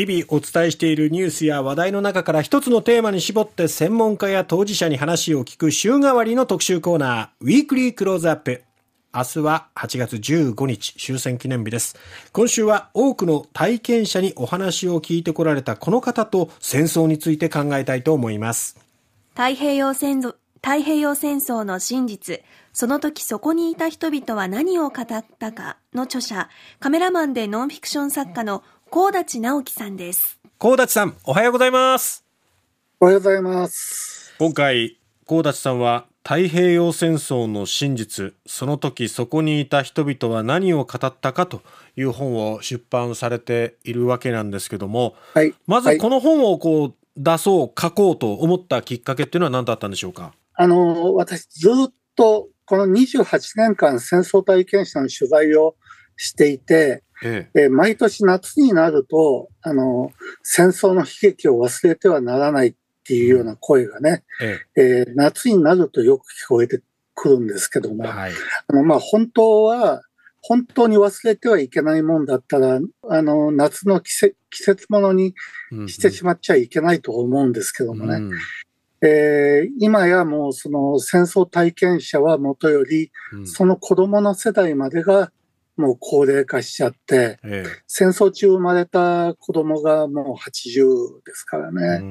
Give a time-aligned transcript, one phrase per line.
[0.00, 8.62] 日々お伝えしているニュースや話題の中から一つのテーマに絞って専門家や当事者に話を聞く週替わりの特集コーナー、ウィークリークローズアップ。
[9.14, 11.98] 明日は8月15日終戦記念日です。
[12.32, 18.78] 今週は多くの体験者にお話を聞いてこられたこの方と戦争について考えたいと思います。
[19.34, 22.42] 太平洋戦争太平洋戦争の真実、
[22.74, 28.62] その時そこにいた人々は何を語ったかの著者、カメラマンでノンフィクション作家の
[28.92, 30.40] 高立直樹さんです。
[30.58, 32.24] 高立さん、おはようございます。
[32.98, 34.34] おはようございます。
[34.36, 41.62] 今回、高立さんは太平洋戦争の真実その時そこにいた人々は何を語ったかと
[41.94, 50.32] いう本を出版されているわけなんですけども、はい、まずこの本をこう出そう書こうと思ったきっかけっていうのは何だったんでしょうか？
[50.54, 55.76] あの私ずっとこの28年間戦争体験者の取材を
[56.16, 57.68] していて、ええ。
[57.68, 62.74] 毎年夏になるとあの戦争の悲劇を忘れてはならないっ
[63.04, 64.82] ていうような声がね、ええ。
[64.82, 66.80] えー、夏になるとよく聞こえて
[67.14, 68.32] くるんですけども、はい、
[68.68, 70.02] あのまあ、本当は、
[70.42, 75.34] 本当に忘れてはいけないもんだったら、あの夏の季節季節ものに
[75.86, 78.16] してしまっちゃいけないと思うんですけどもね。
[78.16, 78.32] うん。
[79.02, 85.32] えー、今やもうその戦争体験者はもとより、うん、その子供の世代までが
[85.80, 92.02] もう高齢化しちゃって、ええ、戦争中生まれた子供がもう80ですからね。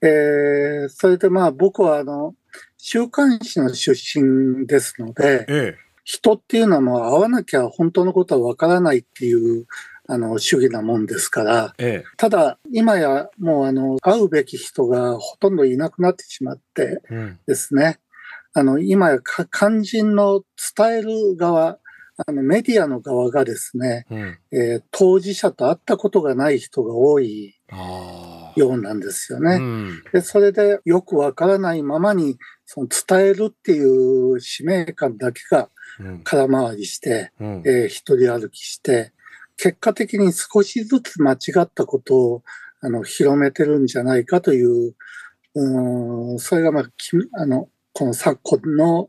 [0.00, 2.34] えー、それでまあ僕はあの、
[2.76, 9.66] 週刊誌の出身ですので、ええ、人っていうのはもう会わなきゃ本当のことはわからないっていう
[10.06, 17.02] あの主義なもんですから、ええ、ただ今やもうあの会うべき人がほとんどいなくなってしまって
[17.46, 17.98] ですね、
[18.54, 19.18] うん、あの今や
[19.52, 20.42] 肝心の
[20.76, 21.78] 伝える側、
[22.26, 27.54] あのメディアの側がですね、うん、えー、当事者と会ったことがない人が多い
[28.56, 29.56] ようなんですよね。
[29.56, 35.70] うん、でそれでよくわからないままにその伝えるっていう使命感だけが
[36.24, 39.12] 空回りして、うん、えー、一人歩きして、
[39.56, 42.42] 結果的に少しずつ間違ったことを
[42.80, 44.94] あの広めてるんじゃないかという、
[45.54, 49.08] うんそれが、まあ、きあのこの昨今の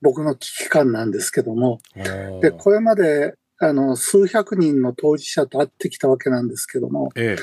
[0.00, 7.36] 僕の危機感なんですけども、うん、でこれまであの数百人の当事者と会ってきたわけなんですけども、え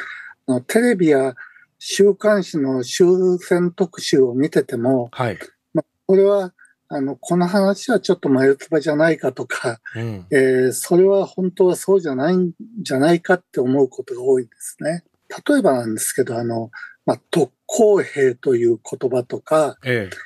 [0.48, 1.36] え、テレビや
[1.78, 3.08] 週刊誌の終
[3.40, 5.38] 戦特集を見てても、はい。
[5.76, 6.52] まあ、これは
[6.88, 15.04] あのこの話はちょっと眉唾じゃないかとか、うん、えー、それは本当はそうじゃないんじゃないかって思うことが多いんですね。
[15.48, 16.72] 例えばなんですけど、あの、
[17.06, 20.18] まあ、特攻兵という言葉とか、ええ、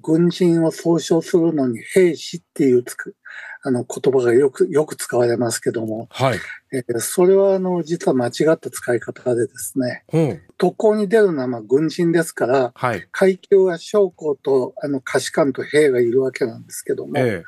[0.00, 3.14] 軍人を総称するのに兵士っていうつく
[3.62, 6.38] あの言葉がよくよく使われますけども、はい。
[6.72, 17.42] えー、それはあの実は間違った使い方でですね、うん、特攻に出るのはまあ軍人ですから、はい、階級は将校とあの下士官と兵がいるわけなんですけども、え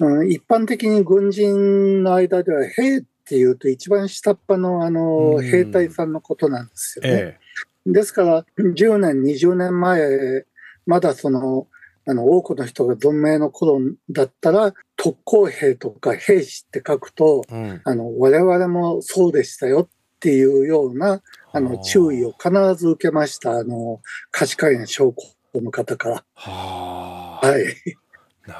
[0.00, 7.10] ー、うん、一般的に軍人の間では兵っていうと一番下っ端のあの兵隊さんのことなんですよね。
[7.10, 10.44] えー、ですから10年20年前
[10.86, 11.66] まだその
[12.06, 19.88] あの、多くの人が存命の頃だったら、特攻兵とか兵士って書くと、うん、あの、我々もそうでしたよっ
[20.20, 21.22] ていうような、
[21.52, 23.52] あの、注意を必ず受けました。
[23.52, 24.00] あの、
[24.30, 26.24] 貸会の将校の方から。
[26.34, 27.64] ははい。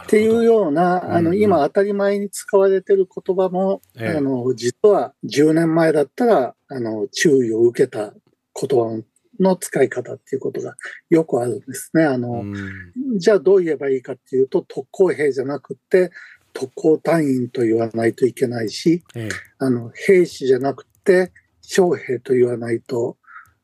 [0.04, 9.02] っていうような、あの、今当たり前に使われてる言葉も、あの、実は10年前だったら、あの、注意を受けた言葉
[9.40, 10.76] の使い方っていうことが
[11.10, 12.04] よくあるんですね。
[12.04, 12.44] あの、
[13.16, 16.10] じゃあどう言えばいいかっていうと、特攻兵じゃなくて、
[16.52, 19.28] 特攻隊員と言わないといけないし、ええ、
[19.58, 23.18] あの、兵士じゃなくて、将兵と言わないと、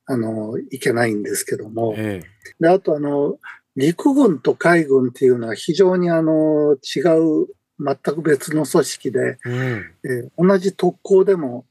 [0.07, 2.23] あの、いけないんですけども、え、
[2.59, 3.39] で、あとあの、
[3.77, 7.01] 陸軍と海軍っていうのは非常にあの、違
[7.45, 7.47] う、
[7.79, 11.65] 全く別の組織で、うん、え同じ特攻でも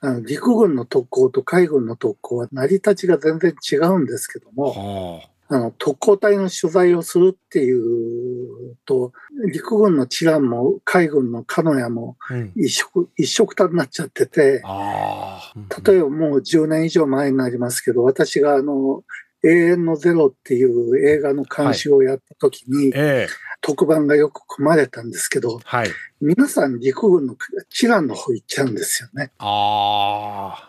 [0.00, 5.36] あの陸軍の特攻と海軍の特攻は成り立ちが全然違うんですけども、あ。
[5.58, 9.12] の特攻隊の取材をするっていうと、
[9.52, 12.16] 陸軍の知覧も海軍の鹿屋も
[12.56, 19.04] 一色、うん、一色たになっちゃってて、例えばもう10年以上前になりますけど、私があの、
[19.44, 23.26] 永遠のゼロっていう映画の監修をやった時に、はいえ。
[23.26, 23.28] ー、
[23.66, 25.88] 特番がよく組まれたんですけど、はい、
[26.20, 27.34] 皆さん陸軍の
[27.68, 29.32] 知覧の方行っちゃうんですよね。
[29.38, 30.64] あ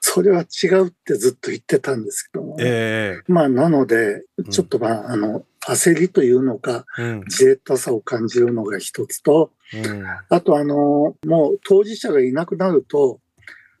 [0.00, 13.18] それは違うってずっと言ってたんですけども、えー、まあなので、ちょっとまあ、あの、焦りというのか、うん、自衛たさを感じるのが一つと、うん、あとあの、もう当事者がいなくなると、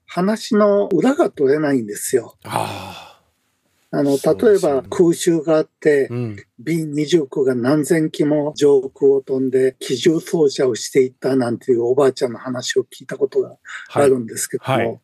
[0.06, 2.38] 話の裏が取れないんですよ。
[2.44, 3.13] ああ
[4.02, 13.56] の、例えば空襲があって、うん、B29 が何千機も上空を飛んで機銃操作をしていったなんていうおばあちゃんの話を聞いたことが
[13.92, 14.86] あるんですけども、はい。
[14.86, 15.00] はい、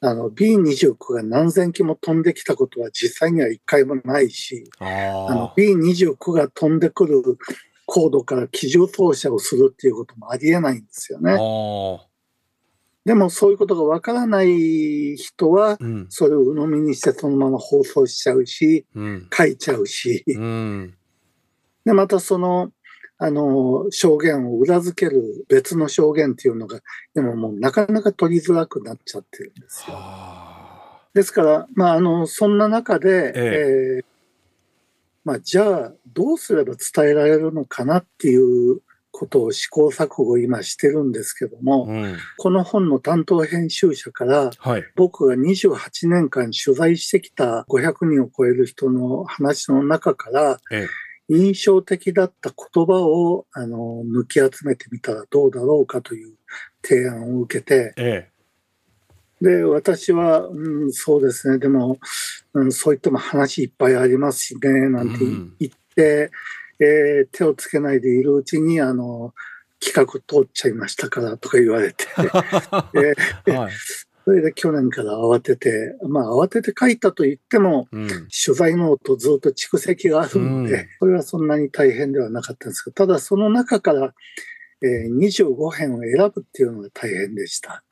[0.00, 7.22] あの B29 が何千機も飛んできたことは実際には一回もないし、あの B29 が飛んでくる
[7.86, 11.36] 高度から機銃操作をするっていうこともありえないんですよね。
[13.08, 15.78] でもそういうことがわからない人は、
[16.10, 20.94] それを鵜呑みにしてそのまま放送しちゃうし、うん、書いちゃうし、うん、
[21.86, 22.70] で、またその、
[23.16, 26.80] あの、証言を裏付ける別の証言っていうのが、
[27.14, 29.96] でももうなかなか取りづらくなっちゃってるんですよ。
[31.14, 33.42] ですから、まあ、あの、そんな中で、ええ。
[33.96, 34.04] えー、
[35.24, 38.82] まあ、じゃあ、どうすれば伝えられるのかなっていう
[39.18, 50.86] ことを試行錯誤今してるんですけども、うん、この本の担当編集者から、はい、僕が28年間取材してきた500人を超える人の話の中から、え
[51.28, 56.34] え、印象的だった言葉をあの抜き集めてみたらどうだろうかという
[56.84, 58.30] 提案を受けて、え
[59.42, 61.98] え、で、私は、うん、そうですね、でも、
[62.54, 65.24] うん、そう言っても話いっぱいありますしね、なんて
[65.58, 66.30] 言って、うん
[66.80, 69.34] えー、手をつけないでいるうちに、あの、
[69.80, 73.72] 企画通っちゃいましたからとか言われて、 えーはい、
[74.24, 84.14] それで去年から慌てて、まあ慌てて書いたと言っても、うん、取材ノートずっと蓄積があるので、うん、これはそんなに大変ではなかったんですけど、ただその中から、
[84.82, 87.82] えー、25編を選ぶっていうのが大変でした。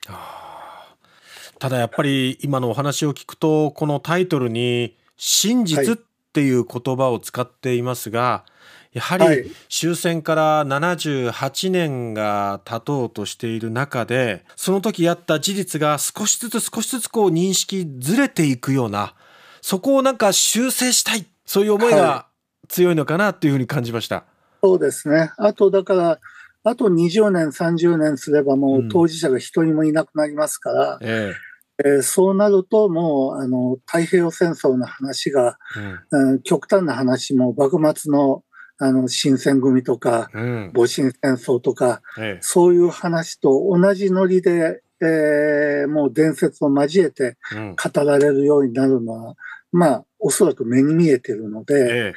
[1.58, 6.00] ただやっぱり今のお話を聞くと、このタイトルに真実っ
[6.32, 8.56] ていう言葉を使っていますが、はい
[8.96, 19.12] やはり終戦から78年が経とうとしている中でその時あった事実が少しずつ少しずつこう認識ずれていくような
[19.60, 22.26] そこをなんか修正したいそういう思いが
[22.68, 24.24] 強いのかなっていうふうに感じました。
[24.62, 25.30] そうですね。
[25.36, 26.18] あとだから
[26.64, 31.34] あと20年30年すればもう当事者が一人もいなくなりますから、うんえ。
[31.84, 35.58] えー、そうなると、もうあの太平洋戦争の話が、
[36.10, 38.42] うん、極端な話も幕末の
[38.78, 49.36] あの、新選組とか、うん、戊辰戦争とか、ええ、そういう話と同じノリで、えー、もう伝説を交えて語られるようになるのは、
[49.72, 52.14] うん、まあ、おそらく目に見えてるので、え、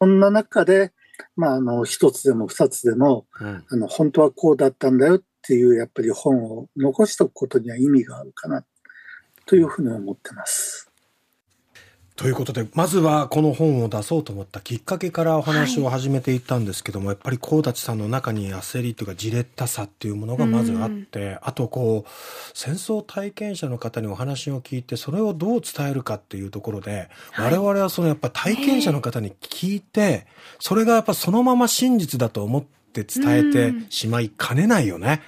[0.00, 0.92] そんな中で、
[1.36, 8.64] まあ、あの、一つでも二つでも、うん、あの、本当はこうだったんだよっていう、やっぱり本を残しておくことには意味があるかな、
[9.46, 10.87] というふうに思ってます。
[12.18, 22.10] ということで、まずはこの本を出そうと思ったきっかけからお話を始めていったんですけども、はい、やっぱり高立さんの中に焦りというかじれったさっていうものがまずあって、あとこう、
[22.54, 30.26] 戦争体験者の方にお話を聞いて、それをどう伝えるかっていうところで、はい、我々はそのやっぱ体験者の方に聞いて、
[30.58, 35.22] それがやっぱそのまま真実だと思って伝えてしまいかねないよね。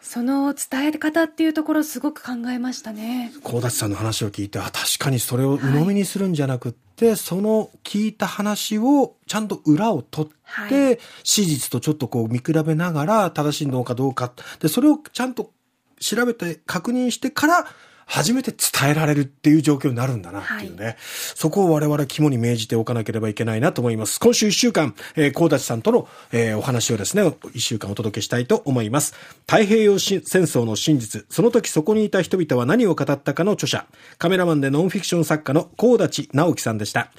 [0.00, 3.32] その伝え方っていうところすごく考えましたね。
[3.42, 14.32] 高立さんの話を聞いて、あ、確かにそれを鵜呑みにするんじゃなくって、はい、その聞いた話をちゃんと裏を取って、はい、史実とちょっとこう見比べながら正しいのかどうか。
[14.58, 15.52] で、それをちゃんと
[16.00, 17.66] 調べて確認してから、
[18.10, 20.84] 初めて伝えられるっていう状況になるんだなっていうね。
[20.84, 24.18] はい、そこを我々肝に銘じておかなければいけないなと思います。
[24.18, 29.14] 今週一週間、えー、高立さんとの、えー、お話をですね、一週間お届けしたいと思います。
[29.46, 33.86] 太平洋戦争の真実、その時そこにいた人々は何を語ったかの著者、
[34.18, 37.12] カメラマンでノンフィクション作家の高立直樹さんでした。